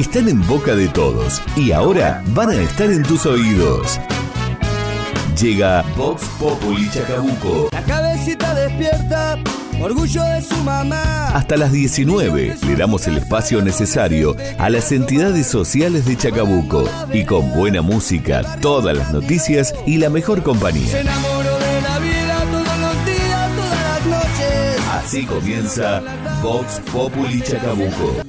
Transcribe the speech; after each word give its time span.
están 0.00 0.28
en 0.28 0.46
boca 0.46 0.74
de 0.76 0.88
todos 0.88 1.42
y 1.56 1.72
ahora 1.72 2.22
van 2.28 2.50
a 2.50 2.54
estar 2.54 2.90
en 2.90 3.02
tus 3.02 3.26
oídos. 3.26 3.98
Llega 5.40 5.82
Vox 5.96 6.24
Populi 6.38 6.88
Chacabuco. 6.90 7.68
La 7.72 7.82
cabecita 7.82 8.54
despierta, 8.54 9.38
orgullo 9.80 10.22
de 10.24 10.42
su 10.42 10.56
mamá. 10.58 11.28
Hasta 11.28 11.56
las 11.56 11.72
19 11.72 12.56
le 12.66 12.76
damos 12.76 13.06
el 13.06 13.18
espacio 13.18 13.62
necesario 13.62 14.36
a 14.58 14.70
las 14.70 14.90
entidades 14.92 15.46
sociales 15.46 16.04
de 16.06 16.16
Chacabuco 16.16 16.88
y 17.12 17.24
con 17.24 17.52
buena 17.52 17.82
música, 17.82 18.42
todas 18.60 18.96
las 18.96 19.12
noticias 19.12 19.74
y 19.86 19.98
la 19.98 20.10
mejor 20.10 20.38
Se 20.38 20.44
compañía. 20.44 21.00
enamoró 21.00 21.58
de 21.58 21.80
la 21.82 21.98
vida 21.98 22.44
todos 22.50 22.78
los 22.78 23.04
días, 23.04 23.50
todas 23.56 24.06
las 24.06 24.06
noches. 24.06 24.86
Así 24.92 25.24
comienza 25.24 26.02
Vox 26.42 26.80
Populi 26.92 27.40
Chacabuco. 27.42 28.27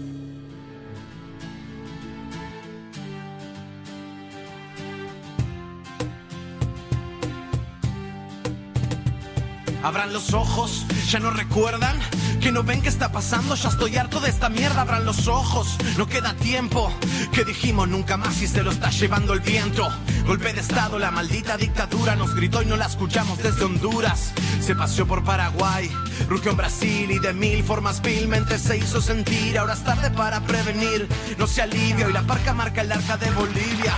Abran 9.90 10.14
los 10.14 10.36
ojos, 10.36 10.86
ya 11.10 11.18
no 11.18 11.32
recuerdan 11.32 12.00
que 12.40 12.52
no 12.52 12.62
ven 12.62 12.80
qué 12.84 12.90
está 12.90 13.12
pasando, 13.12 13.56
ya 13.56 13.70
estoy 13.70 13.98
harto 13.98 14.20
de 14.20 14.30
esta 14.30 14.48
mierda. 14.48 14.82
Abran 14.82 15.04
los 15.04 15.28
ojos, 15.28 15.78
no 15.98 16.06
queda 16.06 16.36
tiempo. 16.36 16.94
Que 17.34 17.44
dijimos 17.44 17.90
nunca 17.90 18.16
más 18.16 18.40
y 18.44 18.48
se 18.48 18.62
lo 18.62 18.70
está 18.70 18.92
llevando 18.92 19.34
el 19.34 19.40
viento. 19.40 19.90
Golpe 20.28 20.54
de 20.54 20.62
estado, 20.62 21.00
la 21.00 21.10
maldita 21.10 21.58
dictadura 21.58 22.16
nos 22.16 22.36
gritó 22.36 22.62
y 22.62 22.68
no 22.68 22.78
la 22.78 22.86
escuchamos 22.86 23.40
desde 23.40 23.64
Honduras. 23.64 24.32
Se 24.62 24.76
paseó 24.76 25.08
por 25.08 25.24
Paraguay, 25.24 25.90
rugió 26.28 26.52
en 26.52 26.58
Brasil 26.58 27.10
y 27.10 27.18
de 27.18 27.34
mil 27.34 27.64
formas 27.64 28.00
vilmente 28.04 28.60
se 28.60 28.78
hizo 28.78 29.02
sentir. 29.02 29.58
Ahora 29.58 29.74
es 29.74 29.84
tarde 29.84 30.12
para 30.12 30.40
prevenir, 30.42 31.08
no 31.40 31.48
se 31.48 31.64
alivia 31.64 32.08
y 32.08 32.14
la 32.14 32.22
parca 32.22 32.54
marca 32.54 32.82
el 32.82 32.92
arca 32.92 33.18
de 33.18 33.32
Bolivia. 33.32 33.96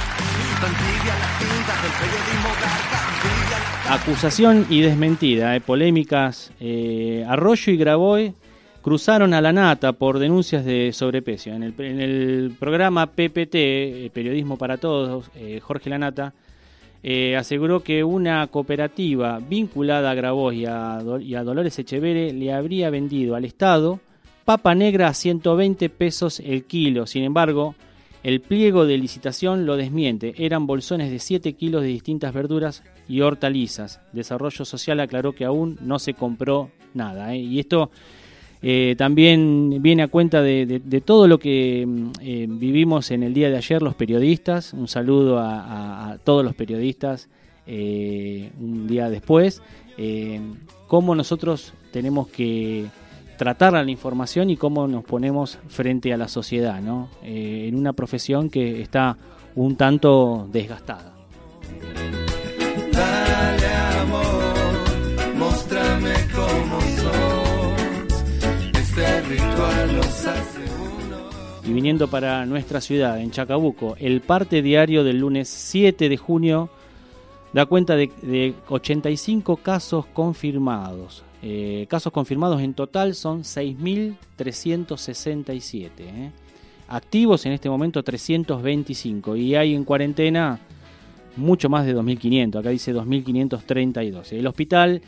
Tan 0.62 0.72
tibia 0.72 1.16
la 1.20 1.38
tinta 1.38 1.82
del 1.82 1.92
periodismo 2.00 2.50
garca, 2.62 3.41
Acusación 3.90 4.68
y 4.70 4.82
desmentida, 4.82 5.56
eh, 5.56 5.62
polémicas. 5.62 6.52
eh, 6.60 7.26
Arroyo 7.28 7.74
y 7.74 7.78
Graboy 7.78 8.34
cruzaron 8.82 9.34
a 9.34 9.42
la 9.42 9.52
nata 9.52 9.94
por 9.94 10.20
denuncias 10.20 10.64
de 10.64 10.92
sobrepeso. 10.94 11.50
En 11.50 11.64
el, 11.64 12.56
programa 12.60 13.08
PPT, 13.08 13.56
eh, 13.56 14.12
Periodismo 14.14 14.58
para 14.58 14.78
Todos, 14.78 15.30
Jorge 15.62 15.90
Lanata 15.90 16.34
aseguró 17.38 17.82
que 17.82 18.04
una 18.04 18.48
cooperativa 18.48 19.40
vinculada 19.40 20.12
a 20.12 20.14
Grabois 20.16 20.60
y 20.60 20.66
a, 20.66 21.00
y 21.20 21.36
a 21.36 21.44
Dolores 21.44 21.78
Echeverre 21.78 22.32
le 22.34 22.54
habría 22.54 22.90
vendido 22.90 23.36
al 23.36 23.46
Estado 23.46 24.00
papa 24.46 24.76
negra 24.76 25.08
a 25.08 25.14
120 25.14 25.90
pesos 25.90 26.40
el 26.40 26.66
kilo. 26.66 27.08
Sin 27.08 27.24
embargo, 27.24 27.76
el 28.24 28.42
pliego 28.42 28.86
de 28.86 28.98
licitación 28.98 29.66
lo 29.66 29.78
desmiente. 29.78 30.34
Eran 30.38 30.68
bolsones 30.68 31.10
de 31.10 31.20
7 31.20 31.54
kilos 31.54 31.82
de 31.82 31.88
distintas 31.88 32.34
verduras 32.34 32.84
y 33.08 33.22
hortalizas. 33.22 34.00
Desarrollo 34.14 34.64
Social 34.66 35.00
aclaró 35.00 35.34
que 35.34 35.46
aún 35.46 35.78
no 35.82 35.98
se 36.00 36.14
compró 36.14 36.70
nada. 36.94 37.34
¿eh? 37.34 37.40
Y 37.40 37.60
esto 37.60 37.90
eh, 38.62 38.94
también 38.98 39.82
viene 39.82 40.04
a 40.04 40.08
cuenta 40.08 40.42
de, 40.44 41.02
todo 41.04 41.28
lo 41.28 41.40
que 41.40 41.84
mm, 41.88 42.12
eh, 42.22 42.46
vivimos 42.48 43.10
en 43.10 43.24
el 43.24 43.34
día 43.34 43.50
de 43.50 43.58
ayer 43.58 43.82
los 43.82 43.96
periodistas. 43.96 44.74
Un 44.74 44.88
saludo 44.88 45.40
a, 45.40 46.12
a- 46.12 46.18
todos 46.20 46.46
los 46.46 46.54
periodistas 46.56 47.28
un 47.68 48.86
día 48.88 49.10
después. 49.10 49.62
Cómo 50.88 51.16
nosotros 51.16 51.74
tenemos 51.92 52.28
que 52.28 52.86
tratar 53.42 53.74
la 53.74 53.90
información 53.90 54.52
y 54.52 54.56
cómo 54.56 54.88
nos 54.88 55.04
ponemos 55.04 55.58
frente 55.68 56.14
a 56.14 56.18
la 56.18 56.28
sociedad, 56.28 56.80
¿no? 56.80 57.10
Eh, 57.24 57.66
en 57.68 57.76
una 57.76 57.92
profesión 57.92 58.52
que 58.52 58.84
está 58.84 59.18
un 59.56 59.76
tanto 59.76 60.48
desgastada. 60.52 61.12
Dale 62.92 63.68
amor, 64.00 65.36
mostrame 65.38 66.14
cómo 66.36 66.82
sos. 66.82 68.24
Este 68.80 69.22
ritual 69.22 69.96
nos 69.96 70.28
hace 70.28 70.60
uno. 70.60 71.18
Y 71.64 71.74
viniendo 71.74 72.08
para 72.10 72.46
nuestra 72.46 72.80
ciudad, 72.80 73.20
en 73.20 73.32
Chacabuco, 73.32 73.96
el 74.00 74.22
parte 74.22 74.62
diario 74.62 75.04
del 75.04 75.18
lunes 75.18 75.50
7 75.50 76.10
de 76.10 76.18
junio 76.18 76.70
da 77.54 77.66
cuenta 77.66 77.96
de, 77.96 78.12
de 78.22 78.54
85 78.70 79.58
casos 79.58 80.06
confirmados. 80.06 81.24
Eh, 81.44 81.88
casos 81.90 82.14
confirmados 82.14 82.62
en 82.62 82.74
total 82.74 83.16
son 83.16 83.44
6.367. 83.44 85.90
¿eh? 86.00 86.32
Activos 86.88 87.46
en 87.46 87.52
este 87.54 87.70
momento 87.70 88.04
325 88.04 89.36
y 89.36 89.56
hay 89.56 89.74
en 89.74 89.84
cuarentena 89.84 90.60
mucho 91.36 91.70
más 91.70 91.86
de 91.86 91.96
2.500. 91.96 92.60
Acá 92.60 92.70
dice 92.70 92.94
2.532. 92.94 94.34
El 94.34 94.48
hospital 94.48 95.02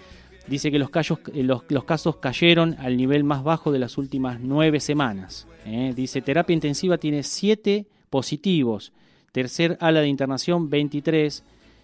dice 0.48 0.72
que 0.72 0.78
eh, 0.78 1.44
los 1.44 1.84
casos 1.84 2.18
cayeron 2.18 2.76
al 2.80 2.98
nivel 2.98 3.24
más 3.24 3.44
bajo 3.44 3.72
de 3.72 3.80
las 3.80 3.98
últimas 3.98 4.40
nueve 4.40 4.80
semanas. 4.80 5.48
¿eh? 5.66 5.94
Dice 5.96 6.22
terapia 6.22 6.54
intensiva 6.54 6.98
tiene 6.98 7.24
7 7.24 7.86
positivos. 8.10 8.94
Tercer 9.32 9.78
ala 9.80 10.02
de 10.02 10.08
internación 10.08 10.70
23. 10.70 11.44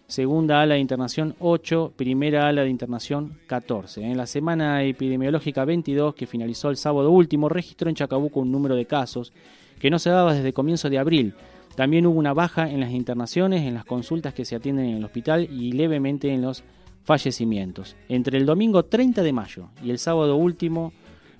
Segunda 0.09 0.59
ala 0.59 0.73
de 0.73 0.79
internación 0.79 1.35
8, 1.37 1.93
primera 1.95 2.47
ala 2.47 2.63
de 2.63 2.69
internación 2.71 3.37
14. 3.45 4.03
En 4.03 4.17
la 4.17 4.25
semana 4.25 4.81
epidemiológica 4.81 5.65
22, 5.65 6.15
que 6.15 6.25
finalizó 6.25 6.71
el 6.71 6.77
sábado 6.77 7.11
último, 7.11 7.47
registró 7.47 7.89
en 7.89 7.95
Chacabuco 7.95 8.39
un 8.39 8.51
número 8.51 8.75
de 8.75 8.87
casos 8.87 9.31
que 9.79 9.91
no 9.91 9.99
se 9.99 10.09
daba 10.09 10.33
desde 10.33 10.51
comienzo 10.51 10.89
de 10.89 10.97
abril. 10.97 11.35
También 11.75 12.07
hubo 12.07 12.17
una 12.17 12.33
baja 12.33 12.71
en 12.71 12.79
las 12.79 12.89
internaciones, 12.89 13.61
en 13.61 13.75
las 13.75 13.85
consultas 13.85 14.33
que 14.33 14.45
se 14.45 14.55
atienden 14.55 14.85
en 14.85 14.97
el 14.97 15.05
hospital 15.05 15.43
y 15.43 15.73
levemente 15.73 16.33
en 16.33 16.41
los 16.41 16.63
fallecimientos. 17.03 17.95
Entre 18.07 18.39
el 18.39 18.47
domingo 18.47 18.85
30 18.85 19.21
de 19.21 19.31
mayo 19.31 19.69
y 19.83 19.91
el 19.91 19.99
sábado 19.99 20.37
último, 20.37 20.91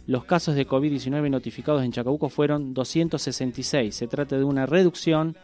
los 0.05 0.25
casos 0.25 0.53
de 0.53 0.67
COVID-19 0.67 1.27
notificados 1.31 1.83
en 1.83 1.91
Chacabuco 1.91 2.29
fueron 2.29 2.75
266. 2.75 3.95
Se 3.95 4.05
trata 4.05 4.37
de 4.37 4.43
una 4.43 4.67
reducción 4.67 5.35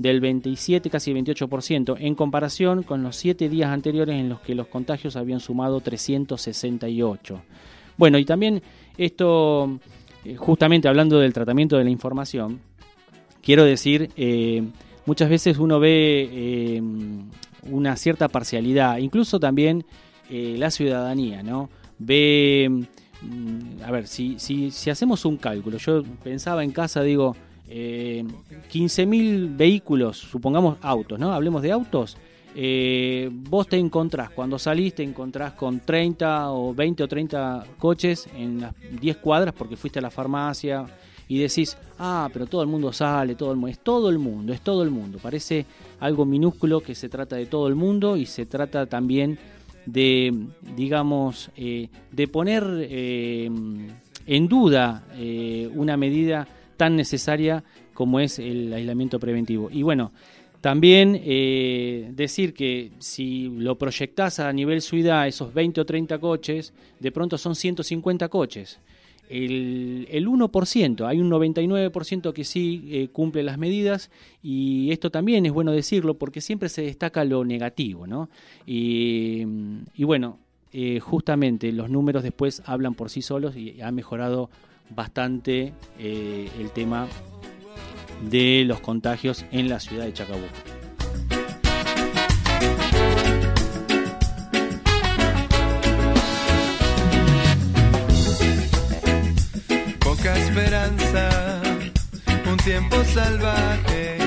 del 0.00 0.20
27, 0.20 0.88
casi 0.88 1.12
28%, 1.12 1.96
en 2.00 2.14
comparación 2.14 2.84
con 2.84 3.02
los 3.02 3.16
siete 3.16 3.50
días 3.50 3.68
anteriores 3.68 4.16
en 4.16 4.30
los 4.30 4.40
que 4.40 4.54
los 4.54 4.66
contagios 4.66 5.14
habían 5.14 5.40
sumado 5.40 5.82
368. 5.82 7.42
Bueno, 7.98 8.16
y 8.16 8.24
también 8.24 8.62
esto, 8.96 9.78
eh, 10.24 10.36
justamente 10.36 10.88
hablando 10.88 11.18
del 11.18 11.34
tratamiento 11.34 11.76
de 11.76 11.84
la 11.84 11.90
información, 11.90 12.60
quiero 13.42 13.62
decir, 13.62 14.10
eh, 14.16 14.62
muchas 15.04 15.28
veces 15.28 15.58
uno 15.58 15.78
ve 15.78 16.30
eh, 16.32 16.82
una 17.70 17.94
cierta 17.96 18.28
parcialidad, 18.28 18.96
incluso 18.98 19.38
también 19.38 19.84
la 20.30 20.70
ciudadanía, 20.70 21.42
¿no? 21.42 21.68
Ve, 21.98 22.86
mm, 23.20 23.82
a 23.84 23.90
ver, 23.90 24.06
si, 24.06 24.38
si, 24.38 24.70
si 24.70 24.88
hacemos 24.88 25.24
un 25.24 25.36
cálculo, 25.36 25.76
yo 25.76 26.04
pensaba 26.22 26.62
en 26.62 26.70
casa, 26.70 27.02
digo, 27.02 27.34
eh, 27.72 28.24
15.000 28.72 29.56
vehículos, 29.56 30.18
supongamos 30.18 30.78
autos, 30.82 31.20
¿no? 31.20 31.32
Hablemos 31.32 31.62
de 31.62 31.70
autos. 31.70 32.16
eh, 32.56 33.30
vos 33.32 33.68
te 33.68 33.76
encontrás, 33.76 34.30
cuando 34.30 34.58
salís 34.58 34.96
te 34.96 35.04
encontrás 35.04 35.52
con 35.52 35.78
30 35.78 36.50
o 36.50 36.74
20 36.74 37.04
o 37.04 37.08
30 37.08 37.64
coches 37.78 38.28
en 38.36 38.60
las 38.60 38.74
10 39.00 39.18
cuadras 39.18 39.54
porque 39.54 39.76
fuiste 39.76 40.00
a 40.00 40.02
la 40.02 40.10
farmacia 40.10 40.84
y 41.28 41.38
decís, 41.38 41.78
ah, 42.00 42.28
pero 42.32 42.46
todo 42.46 42.62
el 42.62 42.66
mundo 42.66 42.92
sale, 42.92 43.36
todo 43.36 43.52
el 43.52 43.56
mundo, 43.56 43.72
es 43.72 43.78
todo 43.78 44.10
el 44.10 44.18
mundo, 44.18 44.52
es 44.52 44.62
todo 44.62 44.82
el 44.82 44.90
mundo. 44.90 45.18
Parece 45.22 45.64
algo 46.00 46.24
minúsculo 46.24 46.80
que 46.80 46.96
se 46.96 47.08
trata 47.08 47.36
de 47.36 47.46
todo 47.46 47.68
el 47.68 47.76
mundo 47.76 48.16
y 48.16 48.26
se 48.26 48.46
trata 48.46 48.86
también 48.86 49.38
de, 49.86 50.34
digamos, 50.74 51.52
eh, 51.56 51.88
de 52.10 52.26
poner 52.26 52.64
eh, 52.80 53.48
en 54.26 54.48
duda 54.48 55.04
una 55.76 55.96
medida 55.96 56.48
tan 56.80 56.96
necesaria 56.96 57.62
como 57.92 58.20
es 58.20 58.38
el 58.38 58.72
aislamiento 58.72 59.20
preventivo. 59.20 59.68
Y 59.70 59.82
bueno, 59.82 60.12
también 60.62 61.20
eh, 61.22 62.10
decir 62.14 62.54
que 62.54 62.92
si 63.00 63.50
lo 63.50 63.76
proyectás 63.76 64.40
a 64.40 64.50
nivel 64.50 64.80
ciudad, 64.80 65.28
esos 65.28 65.52
20 65.52 65.82
o 65.82 65.84
30 65.84 66.18
coches, 66.18 66.72
de 66.98 67.12
pronto 67.12 67.36
son 67.36 67.54
150 67.54 68.30
coches. 68.30 68.78
El, 69.28 70.08
el 70.10 70.26
1%, 70.26 71.06
hay 71.06 71.20
un 71.20 71.30
99% 71.30 72.32
que 72.32 72.44
sí 72.44 72.88
eh, 72.90 73.08
cumple 73.12 73.42
las 73.42 73.58
medidas 73.58 74.10
y 74.42 74.90
esto 74.90 75.10
también 75.10 75.44
es 75.44 75.52
bueno 75.52 75.72
decirlo 75.72 76.14
porque 76.14 76.40
siempre 76.40 76.70
se 76.70 76.80
destaca 76.80 77.24
lo 77.24 77.44
negativo, 77.44 78.06
¿no? 78.06 78.30
Y, 78.64 79.44
y 79.94 80.04
bueno, 80.04 80.38
eh, 80.72 80.98
justamente 80.98 81.72
los 81.72 81.90
números 81.90 82.22
después 82.22 82.62
hablan 82.64 82.94
por 82.94 83.10
sí 83.10 83.20
solos 83.20 83.54
y 83.54 83.82
ha 83.82 83.92
mejorado 83.92 84.48
bastante 84.90 85.72
eh, 85.98 86.50
el 86.58 86.70
tema 86.70 87.06
de 88.28 88.64
los 88.66 88.80
contagios 88.80 89.44
en 89.50 89.68
la 89.68 89.80
ciudad 89.80 90.04
de 90.04 90.12
Chacabuco. 90.12 90.46
Poca 100.00 100.36
esperanza, 100.36 101.62
un 102.50 102.56
tiempo 102.58 103.02
salvaje, 103.04 104.18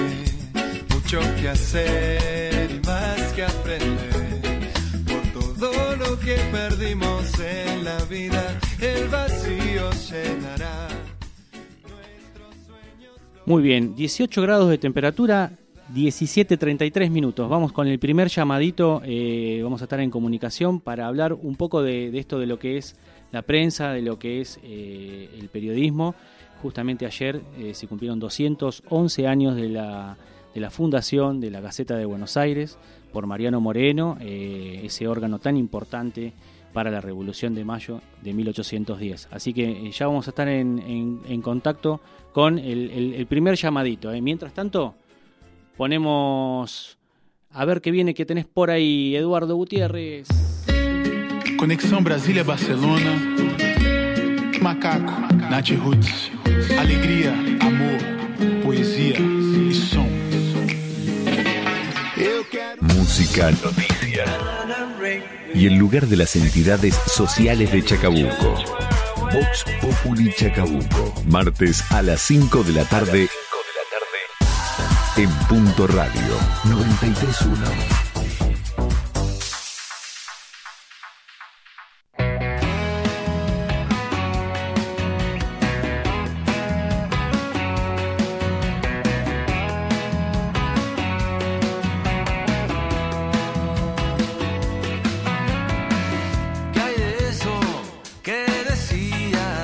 mucho 0.90 1.20
que 1.40 1.50
hacer 1.50 2.43
Muy 13.46 13.62
bien, 13.62 13.94
18 13.94 14.42
grados 14.42 14.70
de 14.70 14.78
temperatura, 14.78 15.52
17.33 15.94 17.10
minutos. 17.10 17.50
Vamos 17.50 17.74
con 17.74 17.90
el 17.90 18.00
primer 18.00 18.30
llamadito. 18.30 19.02
eh, 19.04 19.60
vamos 19.62 19.82
a 19.82 19.84
estar 19.84 20.00
en 20.00 20.10
comunicación 20.10 20.80
para 20.80 21.08
hablar 21.08 21.34
un 21.34 21.58
poco 21.58 21.84
de, 21.84 22.18
esto 22.18 22.40
de 22.40 22.48
lo 22.48 22.58
que 22.58 22.78
es 22.78 22.96
la 23.34 23.42
prensa, 23.42 23.92
de 23.92 24.02
lo 24.02 24.18
que 24.18 24.40
es 24.40 24.62
eh, 24.64 25.30
el 25.38 25.50
periodismo. 25.50 26.16
Justamente 26.62 27.06
ayer 27.06 27.42
eh, 27.58 27.74
se 27.74 27.86
cumplieron 27.88 28.18
211 28.18 29.28
años 29.28 29.58
de 29.58 29.68
la, 29.68 30.16
de 30.56 30.62
la 30.62 30.70
fundación 30.70 31.42
de 31.42 31.52
la 31.52 31.60
Gaceta 31.60 31.98
de 31.98 32.06
Buenos 32.06 32.38
Aires 32.38 32.78
por 33.12 33.28
Mariano 33.28 33.60
Moreno, 33.60 34.18
eh, 34.22 34.82
ese 34.86 35.06
órgano 35.08 35.40
tan 35.40 35.58
importante 35.58 36.32
para 36.74 36.90
la 36.92 37.00
Revolución 37.02 37.54
de 37.56 37.64
Mayo 37.64 38.02
de 38.22 38.34
1810. 38.34 39.28
Así 39.32 39.54
que 39.54 39.70
eh, 39.88 39.92
ya 39.92 40.08
vamos 40.08 40.28
a 40.28 40.32
estar 40.32 40.48
en, 40.48 40.80
en- 40.80 41.20
en 41.28 41.42
contacto 41.42 42.02
con 42.34 42.58
el, 42.60 42.90
el- 42.92 43.14
el 43.14 43.26
primer 43.28 43.56
llamadito. 43.56 44.12
eh. 44.12 44.22
Mientras 44.22 44.54
tanto, 44.54 44.96
ponemos 45.78 46.98
a 47.52 47.66
ver 47.66 47.82
qué 47.82 47.92
viene 47.92 48.14
que 48.14 48.26
tenés 48.26 48.46
por 48.46 48.72
ahí, 48.72 49.16
Eduardo 49.16 49.56
Gutiérrez. 49.56 50.28
Conexão 51.58 52.04
Brasília-Barcelona. 52.04 53.14
Macaco, 54.62 55.14
Nath 55.50 55.70
Roots. 55.84 56.32
Alegria, 56.80 57.32
amor, 57.62 58.00
poesia 58.64 59.16
e 59.20 59.74
som. 59.74 60.08
Música, 62.82 63.52
noticias 63.52 64.30
y 65.54 65.68
el 65.68 65.76
lugar 65.76 66.08
de 66.08 66.18
las 66.18 66.36
entidades 66.36 66.96
sociales 67.08 67.72
de 67.72 67.84
Chacabuco. 67.84 68.56
Vox 69.32 69.66
Populi 69.82 70.34
Chacabuco. 70.34 71.14
Martes 71.28 71.84
a 71.92 72.02
las 72.02 72.22
5 72.22 72.64
de 72.64 72.74
la 72.74 72.86
tarde. 72.86 73.30
En 75.18 75.30
Punto 75.48 75.88
Radio 75.88 76.38
931. 76.66 78.03
Que 98.54 98.64
decías? 98.70 99.63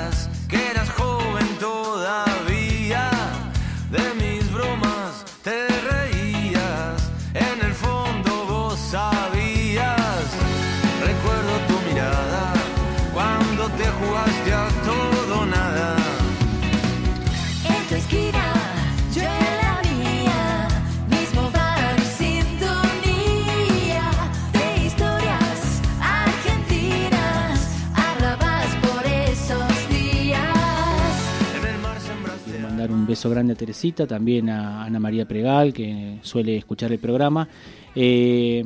Beso 33.10 33.30
grande 33.30 33.54
a 33.54 33.56
Teresita, 33.56 34.06
también 34.08 34.50
a 34.50 34.84
Ana 34.84 35.00
María 35.00 35.28
Pregal, 35.28 35.74
que 35.74 36.20
suele 36.22 36.56
escuchar 36.58 36.92
el 36.92 37.00
programa. 37.00 37.50
Eh, 37.96 38.64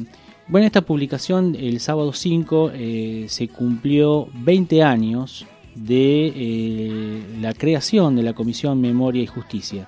bueno, 0.48 0.68
esta 0.68 0.82
publicación, 0.82 1.56
el 1.58 1.80
sábado 1.80 2.12
5, 2.12 2.72
eh, 2.74 3.26
se 3.30 3.48
cumplió 3.48 4.28
20 4.34 4.84
años 4.84 5.48
de 5.74 6.34
eh, 6.36 7.24
la 7.40 7.54
creación 7.54 8.16
de 8.18 8.24
la 8.24 8.34
Comisión 8.34 8.82
Memoria 8.82 9.24
y 9.24 9.28
Justicia. 9.28 9.88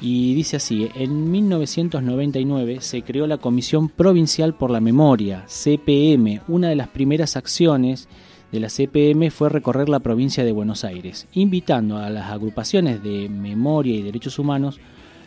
Y 0.00 0.34
dice 0.34 0.56
así, 0.56 0.88
en 0.94 1.30
1999 1.30 2.80
se 2.80 3.02
creó 3.02 3.26
la 3.26 3.38
Comisión 3.38 3.90
Provincial 3.90 4.54
por 4.54 4.70
la 4.70 4.80
Memoria, 4.80 5.44
CPM. 5.46 6.40
Una 6.48 6.70
de 6.70 6.76
las 6.76 6.88
primeras 6.88 7.36
acciones 7.36 8.08
de 8.54 8.60
la 8.60 8.68
CPM 8.68 9.30
fue 9.32 9.48
recorrer 9.48 9.88
la 9.88 9.98
provincia 9.98 10.44
de 10.44 10.52
Buenos 10.52 10.84
Aires, 10.84 11.26
invitando 11.34 11.98
a 11.98 12.08
las 12.08 12.30
agrupaciones 12.30 13.02
de 13.02 13.28
memoria 13.28 13.96
y 13.96 14.02
derechos 14.02 14.38
humanos 14.38 14.78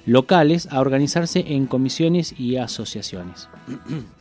locales 0.05 0.69
a 0.71 0.79
organizarse 0.79 1.43
en 1.49 1.67
comisiones 1.67 2.33
y 2.39 2.55
asociaciones. 2.55 3.49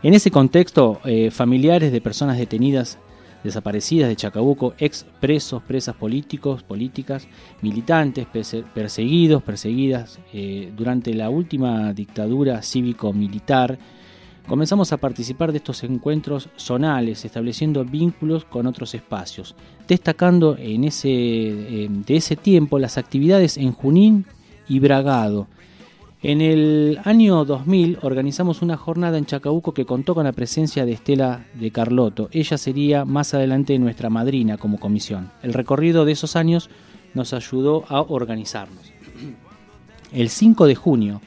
En 0.00 0.14
ese 0.14 0.30
contexto, 0.30 1.00
eh, 1.04 1.32
familiares 1.32 1.90
de 1.90 2.00
personas 2.00 2.38
detenidas, 2.38 2.98
desaparecidas 3.42 4.08
de 4.08 4.14
Chacabuco, 4.14 4.74
ex 4.78 5.04
presos, 5.20 5.60
presas 5.64 5.96
políticos, 5.96 6.62
políticas, 6.62 7.26
militantes, 7.62 8.24
perse- 8.32 8.62
perseguidos, 8.72 9.42
perseguidas 9.42 10.20
eh, 10.32 10.72
durante 10.76 11.12
la 11.14 11.30
última 11.30 11.92
dictadura 11.94 12.62
cívico-militar, 12.62 13.76
comenzamos 14.48 14.92
a 14.92 14.96
participar 14.96 15.52
de 15.52 15.58
estos 15.58 15.84
encuentros 15.84 16.48
zonales, 16.56 17.24
estableciendo 17.24 17.84
vínculos 17.84 18.44
con 18.44 18.66
otros 18.66 18.94
espacios, 18.94 19.54
destacando 19.86 20.56
en 20.58 20.84
ese, 20.84 21.10
eh, 21.10 21.88
de 21.88 22.16
ese 22.16 22.34
tiempo 22.34 22.78
las 22.78 22.98
actividades 22.98 23.56
en 23.56 23.72
Junín 23.72 24.26
y 24.68 24.80
Bragado, 24.80 25.46
en 26.20 26.40
el 26.40 26.98
año 27.04 27.44
2000 27.44 28.00
organizamos 28.02 28.60
una 28.60 28.76
jornada 28.76 29.18
en 29.18 29.26
Chacabuco 29.26 29.72
que 29.72 29.84
contó 29.84 30.16
con 30.16 30.24
la 30.24 30.32
presencia 30.32 30.84
de 30.84 30.90
Estela 30.90 31.46
de 31.54 31.70
Carlotto. 31.70 32.28
Ella 32.32 32.58
sería 32.58 33.04
más 33.04 33.34
adelante 33.34 33.78
nuestra 33.78 34.10
madrina 34.10 34.58
como 34.58 34.80
comisión. 34.80 35.30
El 35.44 35.52
recorrido 35.52 36.04
de 36.04 36.12
esos 36.12 36.34
años 36.34 36.70
nos 37.14 37.32
ayudó 37.34 37.84
a 37.88 38.00
organizarnos. 38.00 38.92
El 40.10 40.28
5 40.28 40.66
de 40.66 40.74
junio 40.74 41.20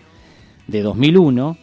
de 0.68 0.82
2001 0.82 1.58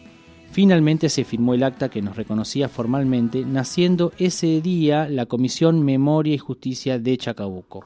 finalmente 0.51 1.09
se 1.09 1.23
firmó 1.23 1.53
el 1.53 1.63
acta 1.63 1.89
que 1.89 2.01
nos 2.01 2.15
reconocía 2.15 2.69
formalmente, 2.69 3.45
naciendo 3.45 4.11
ese 4.17 4.61
día 4.61 5.07
la 5.07 5.25
Comisión 5.25 5.83
Memoria 5.83 6.33
y 6.33 6.37
Justicia 6.37 6.99
de 6.99 7.17
Chacabuco. 7.17 7.85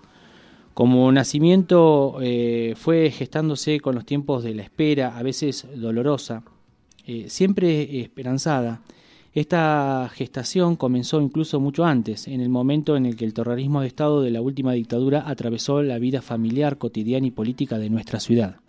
Como 0.73 1.11
nacimiento 1.11 2.17
eh, 2.21 2.73
fue 2.75 3.11
gestándose 3.11 3.79
con 3.79 3.93
los 3.93 4.05
tiempos 4.05 4.43
de 4.43 4.55
la 4.55 4.63
espera, 4.63 5.17
a 5.17 5.21
veces 5.21 5.67
dolorosa, 5.75 6.43
eh, 7.05 7.25
siempre 7.29 8.01
esperanzada. 8.01 8.81
Esta 9.35 10.09
gestación 10.13 10.75
comenzó 10.75 11.21
incluso 11.21 11.59
mucho 11.59 11.85
antes, 11.85 12.27
en 12.27 12.41
el 12.41 12.49
momento 12.49 12.95
en 12.95 13.05
el 13.05 13.15
que 13.15 13.25
el 13.25 13.33
terrorismo 13.33 13.81
de 13.81 13.87
Estado 13.87 14.21
de 14.21 14.31
la 14.31 14.41
última 14.41 14.73
dictadura 14.73 15.23
atravesó 15.27 15.81
la 15.83 15.99
vida 15.99 16.21
familiar, 16.21 16.77
cotidiana 16.77 17.27
y 17.27 17.31
política 17.31 17.77
de 17.77 17.89
nuestra 17.89 18.19
ciudad. 18.19 18.62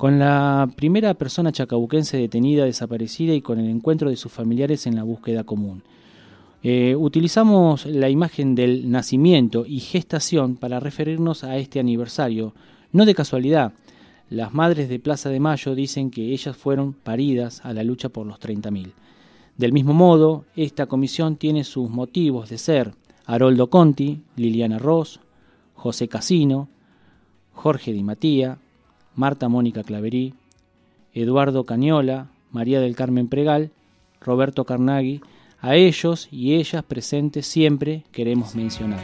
Con 0.00 0.18
la 0.18 0.66
primera 0.76 1.12
persona 1.12 1.52
chacabuquense 1.52 2.16
detenida, 2.16 2.64
desaparecida 2.64 3.34
y 3.34 3.42
con 3.42 3.58
el 3.58 3.68
encuentro 3.68 4.08
de 4.08 4.16
sus 4.16 4.32
familiares 4.32 4.86
en 4.86 4.96
la 4.96 5.02
búsqueda 5.02 5.44
común. 5.44 5.82
Eh, 6.62 6.96
utilizamos 6.96 7.84
la 7.84 8.08
imagen 8.08 8.54
del 8.54 8.90
nacimiento 8.90 9.66
y 9.66 9.78
gestación 9.80 10.56
para 10.56 10.80
referirnos 10.80 11.44
a 11.44 11.58
este 11.58 11.80
aniversario, 11.80 12.54
no 12.92 13.04
de 13.04 13.14
casualidad. 13.14 13.74
Las 14.30 14.54
madres 14.54 14.88
de 14.88 15.00
Plaza 15.00 15.28
de 15.28 15.38
Mayo 15.38 15.74
dicen 15.74 16.10
que 16.10 16.32
ellas 16.32 16.56
fueron 16.56 16.94
paridas 16.94 17.62
a 17.62 17.74
la 17.74 17.84
lucha 17.84 18.08
por 18.08 18.26
los 18.26 18.40
30.000. 18.40 18.92
Del 19.58 19.74
mismo 19.74 19.92
modo, 19.92 20.46
esta 20.56 20.86
comisión 20.86 21.36
tiene 21.36 21.62
sus 21.62 21.90
motivos 21.90 22.48
de 22.48 22.56
ser 22.56 22.94
Haroldo 23.26 23.68
Conti, 23.68 24.22
Liliana 24.36 24.78
Ross, 24.78 25.20
José 25.74 26.08
Casino, 26.08 26.70
Jorge 27.52 27.92
Di 27.92 28.02
Matía, 28.02 28.56
Marta 29.14 29.48
Mónica 29.48 29.82
Claverí, 29.82 30.34
Eduardo 31.12 31.64
Cañola, 31.64 32.28
María 32.50 32.80
del 32.80 32.96
Carmen 32.96 33.28
Pregal, 33.28 33.70
Roberto 34.20 34.64
Carnaghi, 34.64 35.20
a 35.60 35.76
ellos 35.76 36.28
y 36.30 36.54
ellas 36.54 36.82
presentes 36.84 37.46
siempre 37.46 38.04
queremos 38.12 38.54
mencionar. 38.54 39.00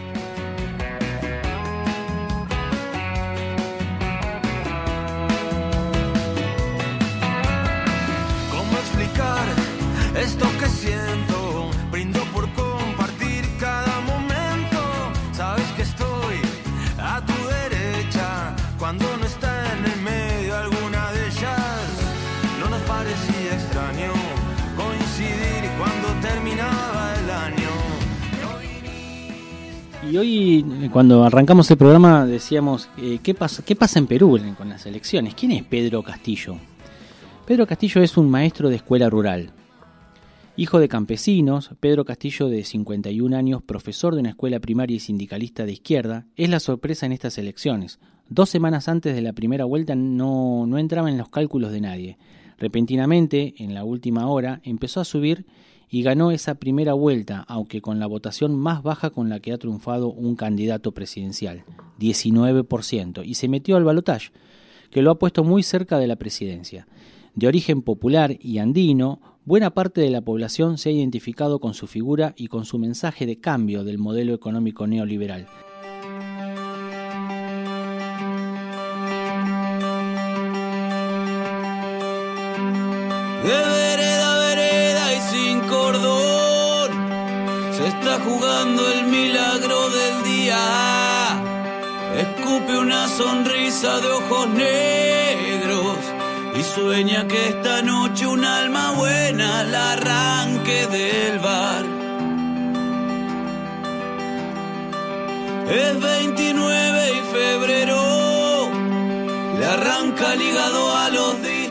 Y 30.11 30.17
hoy, 30.19 30.65
eh, 30.83 30.91
cuando 30.93 31.25
arrancamos 31.25 31.69
el 31.71 31.77
programa, 31.77 32.27
decíamos, 32.27 32.89
eh, 32.97 33.19
¿qué, 33.23 33.35
pasa, 33.35 33.65
¿qué 33.65 33.75
pasa 33.75 33.99
en 33.99 34.07
Perú 34.07 34.39
con 34.57 34.69
las 34.69 34.87
elecciones? 34.87 35.35
¿Quién 35.35 35.51
es 35.51 35.65
Pedro 35.65 36.03
Castillo? 36.03 36.57
Pedro 37.45 37.67
Castillo 37.67 38.01
es 38.03 38.17
un 38.17 38.31
maestro 38.31 38.69
de 38.69 38.77
escuela 38.77 39.11
rural. 39.11 39.51
Hijo 40.57 40.79
de 40.79 40.89
campesinos, 40.89 41.71
Pedro 41.81 42.05
Castillo, 42.05 42.49
de 42.49 42.63
51 42.63 43.37
años, 43.37 43.63
profesor 43.63 44.15
de 44.15 44.21
una 44.21 44.31
escuela 44.31 44.61
primaria 44.61 44.97
y 44.97 45.01
sindicalista 45.01 45.67
de 45.67 45.73
izquierda, 45.73 46.27
es 46.37 46.49
la 46.51 46.61
sorpresa 46.61 47.07
en 47.07 47.13
estas 47.13 47.37
elecciones. 47.39 47.99
Dos 48.29 48.49
semanas 48.49 48.89
antes 48.89 49.15
de 49.15 49.23
la 49.23 49.33
primera 49.33 49.65
vuelta 49.65 49.97
no, 49.97 50.67
no 50.67 50.79
entraba 50.79 51.11
en 51.11 51.19
los 51.19 51.31
cálculos 51.31 51.73
de 51.73 51.81
nadie. 51.81 52.19
Repentinamente, 52.59 53.55
en 53.59 53.75
la 53.75 53.83
última 53.83 54.29
hora, 54.29 54.61
empezó 54.63 55.01
a 55.01 55.05
subir 55.05 55.47
y 55.89 56.03
ganó 56.03 56.31
esa 56.31 56.57
primera 56.57 56.95
vuelta, 56.95 57.45
aunque 57.49 57.81
con 57.81 58.01
la 58.01 58.07
votación 58.07 58.57
más 58.57 58.83
baja 58.83 59.11
con 59.11 59.29
la 59.29 59.41
que 59.41 59.53
ha 59.53 59.59
triunfado 59.59 60.09
un 60.09 60.37
candidato 60.37 60.93
presidencial, 60.93 61.65
19%, 62.01 63.23
y 63.25 63.35
se 63.35 63.49
metió 63.49 63.77
al 63.77 63.85
balotaje, 63.85 64.31
que 64.91 65.03
lo 65.03 65.11
ha 65.11 65.19
puesto 65.19 65.45
muy 65.45 65.63
cerca 65.63 65.99
de 65.99 66.07
la 66.07 66.17
presidencia. 66.17 66.87
De 67.35 67.47
origen 67.47 67.83
popular 67.83 68.37
y 68.41 68.59
andino, 68.59 69.21
buena 69.45 69.71
parte 69.71 70.01
de 70.01 70.11
la 70.11 70.23
población 70.23 70.79
se 70.79 70.89
ha 70.89 70.93
identificado 70.93 71.61
con 71.61 71.75
su 71.75 71.87
figura 71.87 72.35
y 72.37 72.49
con 72.49 72.65
su 72.65 72.79
mensaje 72.79 73.27
de 73.27 73.39
cambio 73.39 73.85
del 73.85 73.99
modelo 73.99 74.35
económico 74.35 74.87
neoliberal. 74.87 75.47
Cordón 85.87 86.91
se 87.77 87.87
está 87.87 88.19
jugando 88.27 88.81
el 88.91 89.07
milagro 89.07 89.79
del 89.91 90.17
día. 90.25 90.59
Escupe 92.25 92.79
una 92.79 93.07
sonrisa 93.09 94.01
de 94.01 94.09
ojos 94.09 94.49
negros 94.49 95.99
y 96.59 96.63
sueña 96.63 97.29
que 97.29 97.49
esta 97.51 97.83
noche 97.83 98.27
un 98.27 98.45
alma 98.45 98.93
buena 98.93 99.63
la 99.65 99.93
arranque 99.93 100.87
del 100.87 101.39
bar. 101.39 101.85
Es 105.69 106.01
29 106.01 107.13
y 107.19 107.21
febrero, 107.37 108.03
le 109.59 109.67
arranca 109.67 110.35
ligado 110.35 110.97
a 110.97 111.11
los 111.11 111.33
distraídos. 111.43 111.66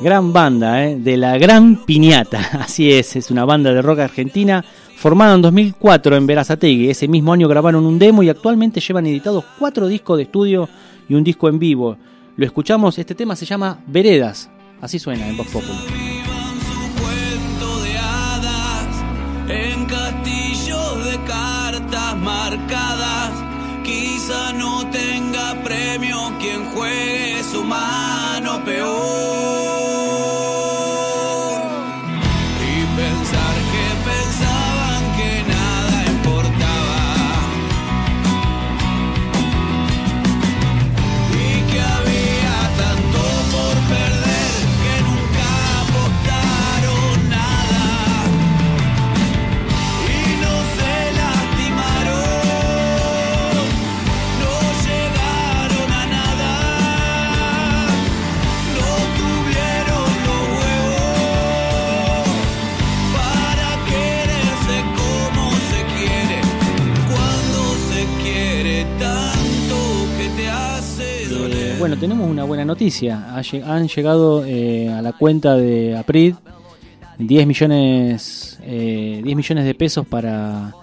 Gran 0.00 0.32
banda, 0.32 0.84
¿eh? 0.84 0.96
de 0.96 1.16
la 1.16 1.38
Gran 1.38 1.84
Piñata. 1.84 2.40
Así 2.60 2.92
es, 2.92 3.16
es 3.16 3.30
una 3.30 3.44
banda 3.44 3.72
de 3.72 3.82
rock 3.82 4.00
argentina 4.00 4.64
formada 4.96 5.34
en 5.34 5.42
2004 5.42 6.16
en 6.16 6.26
Verazategui. 6.26 6.90
Ese 6.90 7.08
mismo 7.08 7.32
año 7.32 7.48
grabaron 7.48 7.86
un 7.86 7.98
demo 7.98 8.22
y 8.22 8.28
actualmente 8.28 8.80
llevan 8.80 9.06
editados 9.06 9.44
cuatro 9.58 9.88
discos 9.88 10.18
de 10.18 10.24
estudio 10.24 10.68
y 11.08 11.14
un 11.14 11.24
disco 11.24 11.48
en 11.48 11.58
vivo. 11.58 11.96
Lo 12.36 12.44
escuchamos, 12.44 12.98
este 12.98 13.14
tema 13.14 13.34
se 13.36 13.46
llama 13.46 13.78
Veredas. 13.86 14.50
Así 14.80 14.98
suena 14.98 15.26
en 15.28 15.36
Vox 15.36 15.50
Populi. 15.50 16.06
Marcadas. 22.26 23.32
Quizá 23.84 24.52
no 24.52 24.88
tenga 24.90 25.54
premio 25.62 26.32
quien 26.40 26.64
juegue 26.70 27.42
su 27.44 27.62
mano 27.64 28.64
peor. 28.64 29.35
Tenemos 72.00 72.28
una 72.28 72.44
buena 72.44 72.64
noticia. 72.64 73.34
Han 73.34 73.88
llegado 73.88 74.44
eh, 74.44 74.90
a 74.90 75.00
la 75.02 75.12
cuenta 75.12 75.56
de 75.56 75.96
APRID 75.96 76.34
10 77.18 77.46
millones, 77.46 78.58
eh, 78.62 79.20
10 79.24 79.36
millones 79.36 79.64
de 79.64 79.74
pesos 79.74 80.06
para 80.06 80.74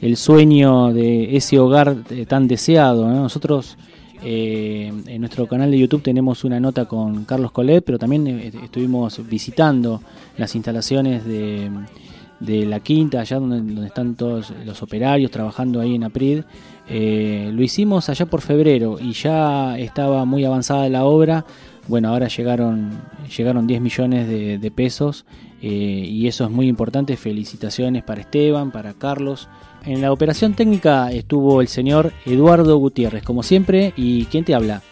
el 0.00 0.16
sueño 0.16 0.92
de 0.92 1.36
ese 1.36 1.58
hogar 1.58 1.96
eh, 2.10 2.26
tan 2.26 2.48
deseado. 2.48 3.08
¿no? 3.08 3.14
Nosotros 3.14 3.76
eh, 4.22 4.92
en 5.06 5.20
nuestro 5.20 5.46
canal 5.46 5.70
de 5.70 5.78
YouTube 5.78 6.02
tenemos 6.02 6.42
una 6.44 6.58
nota 6.58 6.86
con 6.86 7.24
Carlos 7.24 7.52
Colet, 7.52 7.84
pero 7.84 7.98
también 7.98 8.26
eh, 8.26 8.52
estuvimos 8.64 9.26
visitando 9.28 10.00
las 10.36 10.54
instalaciones 10.54 11.24
de, 11.24 11.70
de 12.40 12.66
la 12.66 12.80
quinta, 12.80 13.20
allá 13.20 13.38
donde, 13.38 13.58
donde 13.58 13.86
están 13.86 14.14
todos 14.14 14.52
los 14.64 14.82
operarios 14.82 15.30
trabajando 15.30 15.80
ahí 15.80 15.94
en 15.94 16.04
APRID. 16.04 16.42
Eh, 16.88 17.50
lo 17.52 17.62
hicimos 17.62 18.08
allá 18.08 18.26
por 18.26 18.40
febrero 18.40 18.98
y 19.00 19.12
ya 19.12 19.78
estaba 19.78 20.24
muy 20.24 20.44
avanzada 20.44 20.88
la 20.88 21.04
obra. 21.04 21.44
Bueno, 21.88 22.08
ahora 22.08 22.28
llegaron, 22.28 23.00
llegaron 23.36 23.66
10 23.66 23.80
millones 23.80 24.28
de, 24.28 24.70
pesos 24.70 25.24
eh, 25.62 25.68
y 25.68 26.26
eso 26.26 26.44
es 26.44 26.50
muy 26.50 26.68
importante. 26.68 27.16
Felicitaciones 27.16 28.02
para 28.02 28.20
Esteban, 28.20 28.70
para 28.72 28.94
Carlos. 28.94 29.48
En 29.84 30.00
la 30.00 30.12
operación 30.12 30.54
técnica 30.54 31.12
estuvo 31.12 31.60
el 31.60 31.68
señor 31.68 32.12
Eduardo 32.24 32.76
Gutiérrez, 32.78 33.22
como 33.22 33.42
siempre. 33.42 33.92
¿Y 33.96 34.24
quién 34.26 34.44
te 34.44 34.54
habla? 34.54 34.82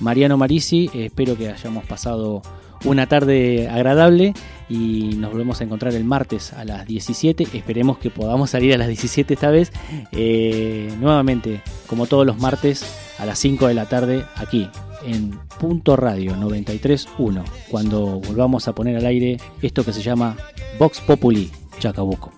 Mariano 0.00 0.36
Marisi. 0.36 0.90
Espero 0.94 1.36
que 1.36 1.50
hayamos 1.50 1.84
pasado 1.86 2.42
una 2.84 3.06
tarde 3.06 3.68
agradable 3.68 4.34
y 4.68 5.14
nos 5.16 5.32
volvemos 5.32 5.60
a 5.60 5.64
encontrar 5.64 5.94
el 5.94 6.04
martes 6.04 6.52
a 6.52 6.64
las 6.64 6.86
17. 6.86 7.48
Esperemos 7.54 7.98
que 7.98 8.10
podamos 8.10 8.50
salir 8.50 8.74
a 8.74 8.78
las 8.78 8.88
17 8.88 9.34
esta 9.34 9.50
vez. 9.50 9.72
Eh, 10.12 10.92
nuevamente, 11.00 11.62
como 11.86 12.06
todos 12.06 12.26
los 12.26 12.38
martes, 12.38 12.84
a 13.18 13.26
las 13.26 13.38
5 13.38 13.68
de 13.68 13.74
la 13.74 13.86
tarde 13.86 14.24
aquí 14.36 14.68
en 15.06 15.38
Punto 15.60 15.96
Radio 15.96 16.34
93.1, 16.36 17.44
cuando 17.70 18.20
volvamos 18.20 18.68
a 18.68 18.74
poner 18.74 18.96
al 18.96 19.06
aire 19.06 19.38
esto 19.62 19.84
que 19.84 19.92
se 19.92 20.02
llama 20.02 20.36
Vox 20.78 21.00
Populi 21.00 21.50
Chacabuco. 21.78 22.33